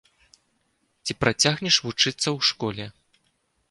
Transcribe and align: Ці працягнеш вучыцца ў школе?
Ці 1.05 1.17
працягнеш 1.25 1.75
вучыцца 1.87 2.25
ў 2.37 2.53
школе? 2.53 2.85